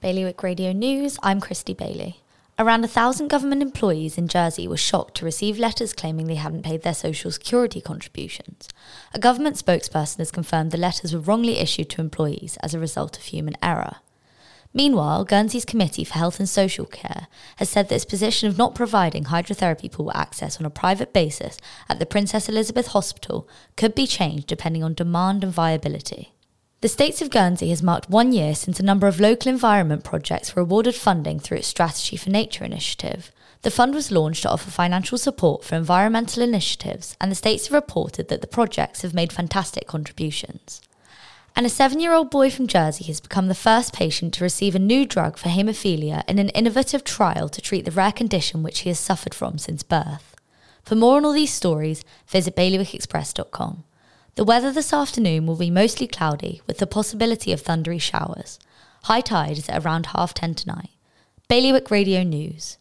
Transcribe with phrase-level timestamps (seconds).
[0.00, 2.20] Bailiwick Radio News, I'm Christy Bailey.
[2.58, 6.64] Around a thousand government employees in Jersey were shocked to receive letters claiming they hadn't
[6.64, 8.68] paid their social security contributions.
[9.14, 13.16] A government spokesperson has confirmed the letters were wrongly issued to employees as a result
[13.16, 13.96] of human error.
[14.74, 17.26] Meanwhile, Guernsey's Committee for Health and Social Care
[17.56, 21.56] has said that its position of not providing hydrotherapy pool access on a private basis
[21.88, 26.35] at the Princess Elizabeth Hospital could be changed depending on demand and viability.
[26.86, 30.54] The States of Guernsey has marked one year since a number of local environment projects
[30.54, 33.32] were awarded funding through its Strategy for Nature initiative.
[33.62, 37.74] The fund was launched to offer financial support for environmental initiatives, and the states have
[37.74, 40.80] reported that the projects have made fantastic contributions.
[41.56, 44.76] And a seven year old boy from Jersey has become the first patient to receive
[44.76, 48.82] a new drug for haemophilia in an innovative trial to treat the rare condition which
[48.82, 50.36] he has suffered from since birth.
[50.84, 53.82] For more on all these stories, visit bailiwickexpress.com.
[54.36, 58.58] The weather this afternoon will be mostly cloudy with the possibility of thundery showers.
[59.04, 60.90] High tide is at around half ten tonight.
[61.48, 62.76] Bailiwick Radio News.